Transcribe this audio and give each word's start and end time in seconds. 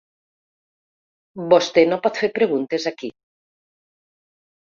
Vostè 1.51 1.83
no 1.91 1.99
pot 2.07 2.17
fer 2.21 2.31
preguntes 2.39 2.87
aquí. 2.93 3.13